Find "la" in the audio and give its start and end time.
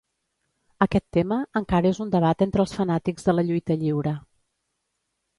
3.35-3.43